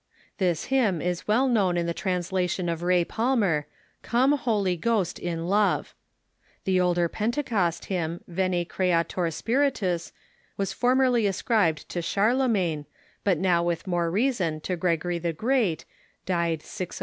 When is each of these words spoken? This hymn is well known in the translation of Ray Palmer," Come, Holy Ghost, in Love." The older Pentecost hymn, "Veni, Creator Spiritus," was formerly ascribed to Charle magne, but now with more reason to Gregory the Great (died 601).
This 0.39 0.63
hymn 0.73 0.99
is 0.99 1.27
well 1.27 1.47
known 1.47 1.77
in 1.77 1.85
the 1.85 1.93
translation 1.93 2.67
of 2.69 2.81
Ray 2.81 3.05
Palmer," 3.05 3.67
Come, 4.01 4.31
Holy 4.31 4.75
Ghost, 4.75 5.19
in 5.19 5.45
Love." 5.45 5.93
The 6.63 6.81
older 6.81 7.07
Pentecost 7.07 7.85
hymn, 7.85 8.23
"Veni, 8.27 8.65
Creator 8.65 9.29
Spiritus," 9.29 10.11
was 10.57 10.73
formerly 10.73 11.27
ascribed 11.27 11.87
to 11.89 12.01
Charle 12.01 12.47
magne, 12.47 12.87
but 13.23 13.37
now 13.37 13.61
with 13.63 13.85
more 13.85 14.09
reason 14.09 14.59
to 14.61 14.75
Gregory 14.75 15.19
the 15.19 15.33
Great 15.33 15.85
(died 16.25 16.63
601). 16.63 16.99